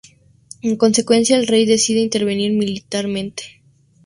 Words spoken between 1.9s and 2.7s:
intervenir